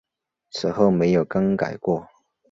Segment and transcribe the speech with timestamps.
[0.49, 2.07] 此后没有更改过。